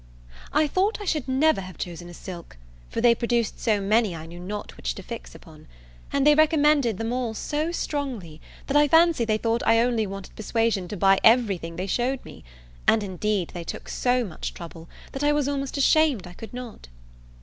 I 0.51 0.65
thought 0.65 0.99
I 0.99 1.05
should 1.05 1.27
never 1.27 1.61
have 1.61 1.77
chosen 1.77 2.09
a 2.09 2.13
silk: 2.15 2.57
for 2.89 3.01
they 3.01 3.13
produced 3.13 3.59
so 3.59 3.79
many, 3.79 4.15
I 4.15 4.25
knew 4.25 4.39
not 4.39 4.75
which 4.75 4.95
to 4.95 5.03
fix 5.03 5.35
upon; 5.35 5.67
and 6.11 6.25
they 6.25 6.33
recommended 6.33 6.97
them 6.97 7.13
all 7.13 7.35
so 7.35 7.71
strongly, 7.71 8.41
that 8.65 8.75
I 8.75 8.87
fancy 8.87 9.25
they 9.25 9.37
thought 9.37 9.61
I 9.63 9.79
only 9.79 10.07
wanted 10.07 10.35
persuasion 10.35 10.87
to 10.87 10.97
buy 10.97 11.19
every 11.23 11.59
thing 11.59 11.75
they 11.75 11.85
showed 11.85 12.25
me. 12.25 12.43
And, 12.87 13.03
indeed, 13.03 13.49
they 13.49 13.63
took 13.63 13.87
so 13.89 14.25
much 14.25 14.55
trouble, 14.55 14.89
that 15.11 15.23
I 15.23 15.31
was 15.33 15.47
almost 15.47 15.77
ashamed 15.77 16.25
I 16.25 16.33
could 16.33 16.51
not. 16.51 16.87